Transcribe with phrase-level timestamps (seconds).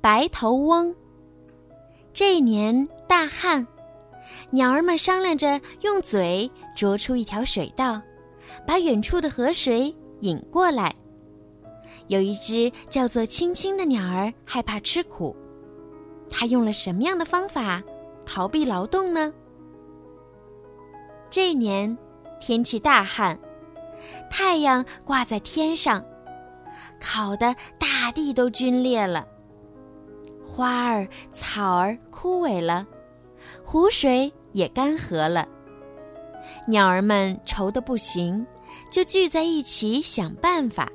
[0.00, 0.94] 白头翁。
[2.12, 3.66] 这一年大旱，
[4.50, 8.00] 鸟儿们商量着用嘴啄出一条水道，
[8.66, 10.92] 把远处的河水引过来。
[12.06, 15.36] 有一只叫做青青的鸟儿害怕吃苦，
[16.30, 17.82] 它用了什么样的方法
[18.24, 19.32] 逃避劳动呢？
[21.28, 21.96] 这一年
[22.40, 23.38] 天气大旱，
[24.30, 26.02] 太阳挂在天上，
[26.98, 29.28] 烤得大地都皲裂了。
[30.58, 32.84] 花儿、草儿枯萎了，
[33.64, 35.46] 湖水也干涸了。
[36.66, 38.44] 鸟儿们愁得不行，
[38.90, 40.90] 就聚在一起想办法。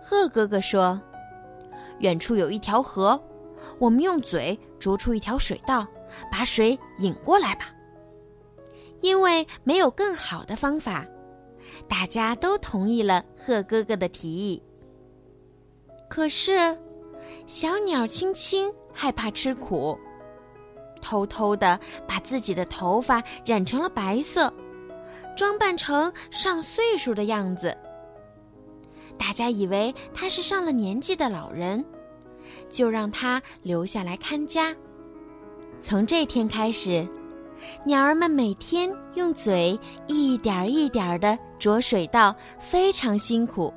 [0.00, 0.98] 鹤哥哥说
[2.00, 3.22] ：“远处有一条河，
[3.78, 5.86] 我们用嘴啄出一条水道，
[6.32, 7.70] 把水引过来吧。”
[9.02, 11.06] 因为没有更好的方法，
[11.86, 14.62] 大家都同意了鹤哥哥的提议。
[16.08, 16.74] 可是，
[17.46, 19.98] 小鸟青青害怕吃苦，
[21.00, 24.52] 偷偷的把自己的头发染成了白色，
[25.36, 27.76] 装扮成上岁数的样子。
[29.16, 31.84] 大家以为他是上了年纪的老人，
[32.68, 34.74] 就让他留下来看家。
[35.80, 37.06] 从这天开始。
[37.86, 43.72] 鸟儿们每天用嘴一点儿一点儿地啄水稻，非常辛苦。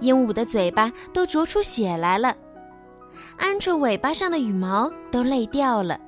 [0.00, 2.36] 鹦鹉的嘴巴都啄出血来了，
[3.38, 5.98] 鹌鹑尾巴上的羽毛都累掉了。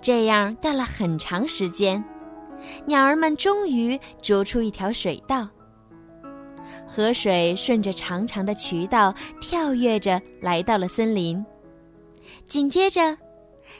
[0.00, 2.02] 这样干了很长时间，
[2.86, 5.48] 鸟儿们终于啄出一条水道。
[6.86, 11.44] 河水顺着长长的渠道跳跃着来到了森林，
[12.46, 13.16] 紧接着，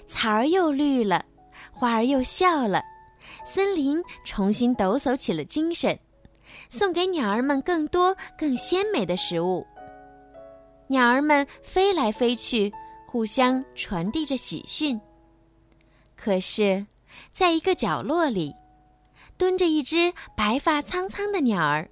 [0.07, 1.25] 草儿又绿了。
[1.73, 2.83] 花儿又笑了，
[3.45, 5.99] 森林重新抖擞起了精神，
[6.69, 9.65] 送给鸟儿们更多更鲜美的食物。
[10.89, 12.73] 鸟儿们飞来飞去，
[13.07, 15.01] 互相传递着喜讯。
[16.17, 16.87] 可是，
[17.31, 18.55] 在一个角落里，
[19.37, 21.89] 蹲着一只白发苍苍的鸟儿。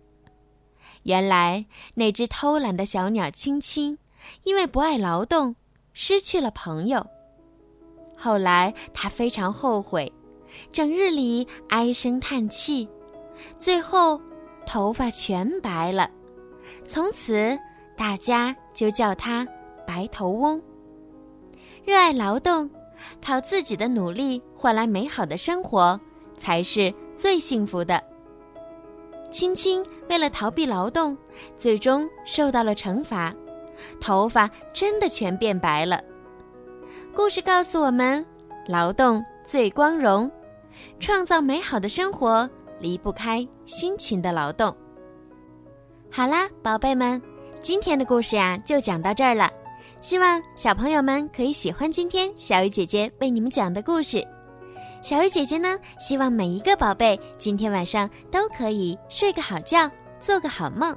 [1.04, 3.98] 原来，那只偷懒的小鸟青青，
[4.42, 5.54] 因为不爱劳动，
[5.92, 7.06] 失去了朋友。
[8.16, 10.10] 后来，它非常后悔，
[10.70, 12.88] 整日里唉声叹气，
[13.58, 14.20] 最后
[14.66, 16.10] 头发全白了。
[16.82, 17.56] 从此，
[17.96, 19.46] 大家就叫他
[19.86, 20.60] 白头翁。
[21.84, 22.68] 热爱劳动，
[23.24, 25.98] 靠自己的努力换来美好的生活，
[26.36, 28.02] 才是最幸福的。
[29.30, 31.16] 青青为了逃避劳动，
[31.56, 33.34] 最终受到了惩罚，
[34.00, 36.02] 头发真的全变白了。
[37.14, 38.24] 故事告诉我们，
[38.68, 40.30] 劳动最光荣，
[41.00, 42.48] 创造美好的生活
[42.78, 44.74] 离不开辛勤的劳动。
[46.10, 47.20] 好啦，宝贝们，
[47.66, 49.50] 今天的故事呀就讲到这儿了。
[50.00, 54.24] 希望小朋友们可以喜欢今天小鱼姐姐为你们讲的故事。
[55.02, 59.90] 小鱼姐姐呢，希望每一个宝贝今天晚上都可以睡个好觉，
[60.20, 60.96] 做个好梦。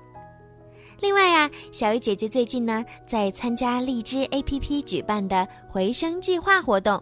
[1.00, 7.02] 另外呀，小鱼姐姐最近呢在参加荔枝 APP 举办的回声计划活动，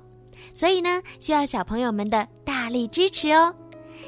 [0.54, 3.54] 所以呢需要小朋友们的大力支持哦。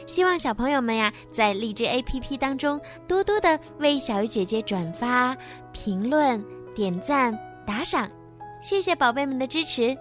[0.10, 5.38] 希望小朋友们呀在荔枝 APP 当中多多的为小鱼姐姐转发、
[5.72, 6.44] 评论、
[6.74, 8.10] 点赞、打赏，
[8.60, 9.96] 谢谢宝贝们的支持。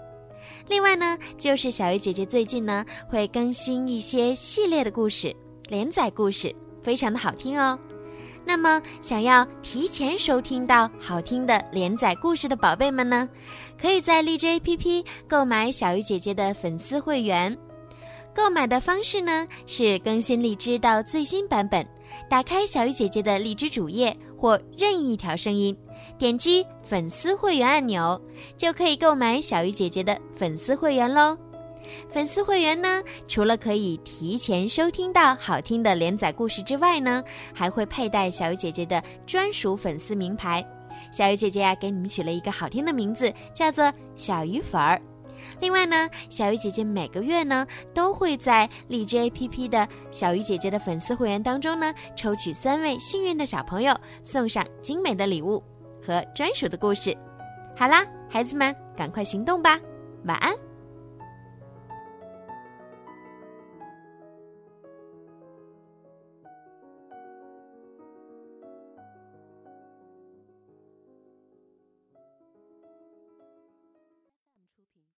[0.68, 5.36] 另外呢，就是小鱼姐姐最近呢会更新一些系列的故事、
[5.68, 7.78] 连载故事，非常的好听哦。
[8.46, 13.28] 那么，想要提前收听到好听的连载故事的宝贝们呢，
[13.78, 17.54] 可以在荔枝 APP 购买小鱼姐姐的粉丝会员。
[18.38, 21.84] 购买的方式呢是更新荔枝到最新版本，
[22.30, 25.76] 打开小鱼姐姐的荔枝主页或任意一条声音，
[26.16, 28.20] 点击粉丝会员按钮，
[28.56, 31.36] 就可以购买小鱼姐姐的粉丝会员喽。
[32.08, 37.20] 粉丝会员呢，除了可以提前收听到好听的连载故事之外呢，
[37.52, 40.64] 还会佩戴小鱼姐姐的专属粉丝名牌。
[41.10, 45.02] 小鱼姐姐呀，给你们取了一个好听的名字，叫做小鱼粉儿。
[45.60, 55.62] 另外呢，小鱼姐姐每个月呢，都会在荔枝 APP 的小鱼姐姐的粉丝会员当中呢，抽取三位幸运的小朋友，送上精美的礼物
[56.04, 57.16] 和专属的故事。
[57.76, 59.78] 好啦，孩子们，赶快行动吧，
[60.24, 60.67] 晚安。